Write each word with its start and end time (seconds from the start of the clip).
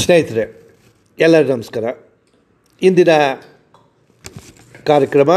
ಸ್ನೇಹಿತರೆ, 0.00 0.44
ಎಲ್ಲರಿಗೂ 1.18 1.52
ನಮಸ್ಕಾರ. 1.56 1.84
ಇಂದಿನ 2.82 3.08
ಕಾರ್ಯಕ್ರಮ 4.86 5.30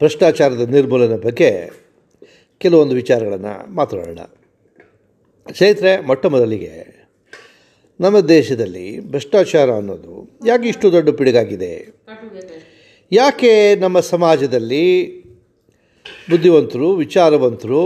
ಭ್ರಷ್ಟಾಚಾರದ 0.00 0.64
ನಿರ್ಮೂಲನೆ 0.70 1.16
ಬಗ್ಗೆ 1.16 1.50
ಕೆಲವೊಂದು 2.58 2.94
ವಿಚಾರಗಳನ್ನು 2.94 3.74
ಮಾತನಾಡೋಣ 3.74 4.18
ಸ್ನೇಹಿತರೆ, 5.56 5.92
ಮೊಟ್ಟ 6.00 6.26
ಮೊದಲಿಗೆ 6.26 6.72
ನಮ್ಮ 8.00 8.20
ದೇಶದಲ್ಲಿ 8.20 8.86
ಭ್ರಷ್ಟಾಚಾರ 9.10 9.68
ಅನ್ನೋದು 9.70 10.14
ಯಾಕೆ 10.46 10.68
ಇಷ್ಟು 10.68 10.92
ದೊಡ್ಡ 10.92 11.08
ಪಿಡುಗಾಗಿದೆ? 11.08 11.72
ಯಾಕೆ 13.12 13.74
ನಮ್ಮ 13.74 14.00
ಸಮಾಜದಲ್ಲಿ 14.00 14.86
ಬುದ್ಧಿವಂತರು, 16.30 16.88
ವಿಚಾರವಂತರು 16.94 17.82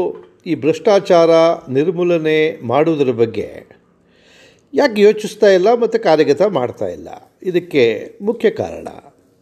ಈ 0.47 0.55
ಭ್ರಷ್ಟಾಚಾರ 0.55 1.31
ನಿರ್ಮೂಲನೆ 1.71 2.39
ಮಾಡುವುದರ 2.67 3.11
ಬಗ್ಗೆ 3.25 3.78
ಯಾಕೆ 4.75 5.03
ಯೋಚಿಸ್ತಾ 5.03 5.47
ಇಲ್ಲ 5.47 5.75
ಮತ್ತು 5.75 5.99
ಕಾರ್ಯಗತ 6.03 6.43
ಮಾಡ್ತಾ 6.43 6.87
ಇಲ್ಲ? 6.87 7.09
ಇದಕ್ಕೆ 7.43 8.15
ಮುಖ್ಯ 8.23 8.51
ಕಾರಣ. 8.51 8.89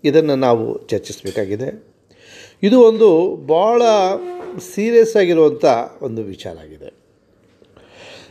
ಇದನ್ನು 0.04 0.36
ನಾವು 0.36 0.86
ಚರ್ಚಿಸಬೇಕಾಗಿದೆ. 0.86 1.86
ಇದು 2.62 2.80
ಒಂದು 2.80 3.36
ಭಾಳ 3.36 3.82
ಸೀರಿಯಸ್ 4.74 5.16
ಆಗಿರುವಂಥ 5.16 5.64
ಒಂದು 6.02 6.22
ವಿಚಾರ 6.22 6.56
ಆಗಿದೆ. 6.58 6.92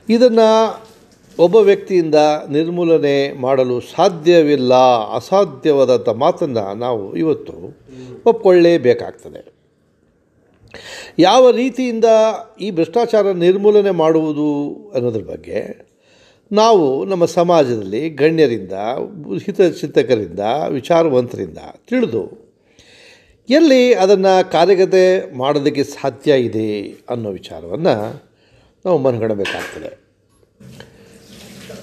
ಇದನ್ನು 0.10 0.84
ಒಬ್ಬ 1.40 1.56
ವ್ಯಕ್ತಿಯಿಂದ 1.56 2.16
ನಿರ್ಮೂಲನೆ 2.50 3.34
ಮಾಡಲು 3.34 3.82
ಸಾಧ್ಯವಿಲ್ಲ 3.82 4.74
ಅಸಾಧ್ಯವಾದಂಥ 5.16 6.10
ಮಾತನ್ನು 6.10 6.74
ನಾವು 6.74 7.16
ಇವತ್ತು 7.16 7.78
ಒಪ್ಕೊಳ್ಳೇಬೇಕಾಗ್ತದೆ. 8.26 9.56
ಯಾವ 11.20 11.50
ರೀತಿಯಿಂದ 11.50 12.06
ಈ 12.62 12.72
ಭ್ರಷ್ಟಾಚಾರ 12.72 13.32
ನಿರ್ಮೂಲನೆ 13.32 13.92
ಮಾಡುವುದು 13.92 14.76
ಅನ್ನೋದ್ರ 14.96 15.22
ಬಗ್ಗೆ 15.22 15.86
ನಾವು 16.52 17.06
ನಮ್ಮ 17.06 17.26
ಸಮಾಜದಲ್ಲಿ 17.26 18.10
ಗಣ್ಯರಿಂದ 18.10 18.74
ಹಿತಚಿಂತಕರಿಂದ 19.46 20.40
ವಿಚಾರವಂತರಿಂದ 20.70 21.58
ತಿಳಿದು, 21.90 22.24
ಎಲ್ಲಿ 23.50 23.94
ಅದನ್ನು 23.94 24.52
ಕಾರ್ಯಗತೆ 24.52 25.36
ಮಾಡೋದಕ್ಕೆ 25.38 25.84
ಸಾಧ್ಯ 25.84 26.38
ಇದೆ 26.40 26.70
ಅನ್ನೋ 27.10 27.30
ವಿಚಾರವನ್ನು 27.30 27.96
ನಾವು 28.86 28.98
ಮನಗಣಬೇಕಾಗ್ತದೆ 28.98 29.92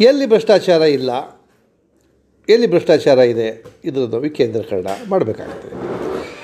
ಎಲ್ಲಿ 0.00 0.26
ಭ್ರಷ್ಟಾಚಾರ 0.26 0.82
ಇಲ್ಲ, 0.82 1.10
ಎಲ್ಲಿ 2.48 2.66
ಭ್ರಷ್ಟಾಚಾರ 2.66 3.18
ಇದೆ 3.18 3.64
ಇದರದ್ದು 3.84 4.18
ವಿಕೇಂದ್ರೀಕರಣ 4.18 4.86
ಮಾಡಬೇಕಾಗ್ತದೆ. 5.08 5.74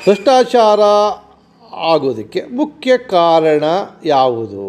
ಭ್ರಷ್ಟಾಚಾರ 0.05 0.81
ಆಗೋದಕ್ಕೆ 1.73 2.43
ಮುಖ್ಯ 2.43 2.99
ಕಾರಣ 2.99 3.65
ಯಾವುದು? 4.05 4.67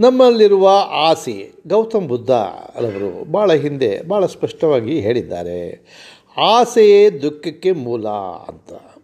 ನಮ್ಮಲ್ಲಿರುವ 0.00 0.70
ಆಸೆ. 0.90 1.52
ಗೌತಮ್ 1.66 2.08
ಬುದ್ಧ 2.08 2.30
ಅವರು 2.30 3.32
ಭಾಳ 3.32 3.52
ಹಿಂದೆ 3.52 4.02
ಭಾಳ 4.02 4.26
ಸ್ಪಷ್ಟವಾಗಿ 4.26 5.00
ಹೇಳಿದ್ದಾರೆ. 5.00 5.80
ಆಸೆಯೇ 6.36 7.10
ದುಃಖಕ್ಕೆ 7.10 7.72
ಮೂಲ 7.72 8.08
ಅಂತ. 8.48 9.00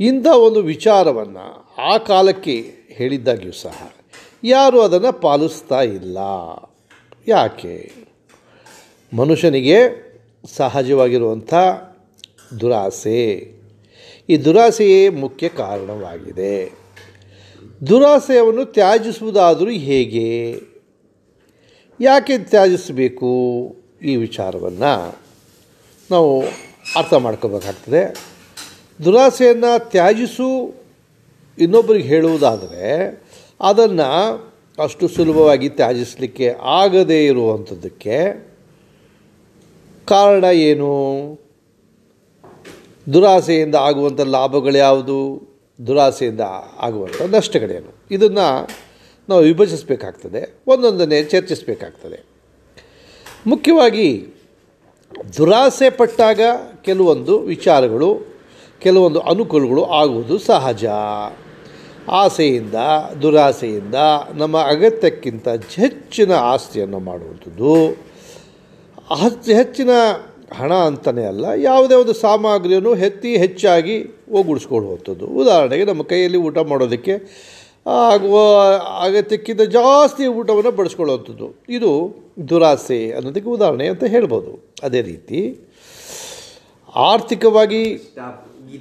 ಇಂಥ 0.00 0.26
ಒಂದು 0.26 0.60
ವಿಚಾರವನ್ನು 0.60 1.74
ಆ 1.78 1.96
ಕಾಲಕ್ಕೆ 1.96 2.72
ಹೇಳಿದ್ದಾಗಿಯೂ 2.88 3.52
ಸಹ. 3.52 3.92
ಯಾರೂ 4.44 4.80
ಅದನ್ನು 4.80 5.20
ಪಾಲಿಸ್ತಾ 5.20 5.82
ಇಲ್ಲ. 5.82 6.18
ಯಾಕೆ? 7.28 7.92
ಮನುಷ್ಯನಿಗೆ 9.12 10.08
ಸಹಜವಾಗಿರುವಂಥ 10.56 11.54
ದುರಾಸೆ. 12.60 13.52
ಈ 14.28 14.36
ದುರಾಸೆಯೇ 14.36 15.08
ಮುಖ್ಯ 15.08 15.48
ಕಾರಣವಾಗಿದೆ. 15.48 16.87
ದುರಾಸೆಯನ್ನು 17.86 18.64
ತ್ಯಾಜಿಸುವುದಾದರೂ 18.64 19.70
ಹೇಗೆ? 19.70 20.60
ಯಾಕೆ 22.00 22.38
ತ್ಯಾಜಿಸಬೇಕು? 22.38 23.30
ಈ 24.02 24.16
ವಿಚಾರವನ್ನು 24.16 25.18
ನಾವು 26.10 26.40
ಅರ್ಥ 26.96 27.14
ಮಾಡ್ಕೋಬೇಕಾಗ್ತದೆ. 27.14 28.16
ದುರಾಸೆಯನ್ನು 29.04 29.90
ತ್ಯಾಜಿಸು 29.90 30.74
ಇನ್ನೊಬ್ಬರಿಗೆ 31.58 32.08
ಹೇಳುವುದಾದರೆ, 32.08 33.22
ಅದನ್ನು 33.60 34.08
ಅಷ್ಟು 34.82 35.08
ಸುಲಭವಾಗಿ 35.08 35.68
ತ್ಯಾಜಿಸಲಿಕ್ಕೆ 35.68 36.54
ಆಗದೇ 36.62 37.26
ಇರುವಂಥದ್ದಕ್ಕೆ 37.26 38.48
ಕಾರಣ 40.06 40.44
ಏನು? 40.44 41.38
ದುರಾಸೆಯಿಂದ 43.12 43.74
ಆಗುವಂಥ 43.74 44.20
ಲಾಭಗಳು 44.20 44.76
ಯಾವುದು? 44.76 45.47
ದುರಾಸೆಯಿಂದ 45.86 46.40
ಆಗುವಂಥ 46.80 47.22
ನಷ್ಟಗಳೇನು 47.22 47.94
ಇದನ್ನು 48.10 48.68
ನಾವು 49.28 49.42
ವಿಭಜಿಸಬೇಕಾಗ್ತದೆ, 49.42 50.62
ಒಂದೊಂದನ್ನೇ 50.66 51.22
ಚರ್ಚಿಸಬೇಕಾಗ್ತದೆ. 51.22 52.24
ಮುಖ್ಯವಾಗಿ, 53.46 54.28
ದುರಾಸೆ 55.36 55.90
ಪಟ್ಟಾಗ 55.90 56.40
ಕೆಲವೊಂದು 56.82 57.38
ವಿಚಾರಗಳು, 57.40 58.38
ಕೆಲವೊಂದು 58.80 59.20
ಅನುಕೂಲಗಳು 59.20 59.84
ಆಗುವುದು 59.84 60.38
ಸಹಜ. 60.38 60.84
ಆಸೆಯಿಂದ, 62.10 62.74
ದುರಾಸೆಯಿಂದ 63.22 63.94
ನಮ್ಮ 64.34 64.58
ಅಗತ್ಯಕ್ಕಿಂತ 64.58 65.48
ಹೆಚ್ಚಿನ 65.48 66.32
ಆಸ್ತಿಯನ್ನು 66.32 66.98
ಮಾಡುವಂಥದ್ದು 66.98 67.86
ಹೆಚ್ಚು 69.20 69.52
ಹೆಚ್ಚಿನ 69.52 69.90
ಹಣ 70.48 70.72
ಅಂತಲೇ 70.90 71.24
ಅಲ್ಲ, 71.24 71.46
ಯಾವುದೇ 71.60 71.94
ಒಂದು 71.94 72.12
ಸಾಮಗ್ರಿಯನ್ನು 72.22 72.94
ಹೆತ್ತಿ 72.94 73.36
ಹೆಚ್ಚಾಗಿ 73.36 73.96
ಒಗ್ಗೂಡಿಸ್ಕೊಳ್ಳುವಂಥದ್ದು 74.38 75.26
ಉದಾಹರಣೆಗೆ 75.42 75.84
ನಮ್ಮ 75.84 76.02
ಕೈಯಲ್ಲಿ 76.02 76.38
ಊಟ 76.48 76.58
ಮಾಡೋದಕ್ಕೆ 76.70 77.14
ಆಗುವ 77.86 78.36
ಅಗತ್ಯಕ್ಕಿಂತ 79.02 79.62
ಜಾಸ್ತಿ 79.76 80.24
ಊಟವನ್ನು 80.38 80.70
ಬಡಿಸ್ಕೊಳ್ಳುವಂಥದ್ದು 80.70 81.46
ಇದು 81.68 81.90
ದುರಾಸೆ 82.48 83.00
ಅನ್ನೋದಕ್ಕೆ 83.12 83.50
ಉದಾಹರಣೆ 83.50 83.86
ಅಂತ 83.88 84.04
ಹೇಳ್ಬೋದು. 84.14 84.50
ಅದೇ 84.82 85.02
ರೀತಿ 85.02 85.40
ಆರ್ಥಿಕವಾಗಿ 86.94 87.82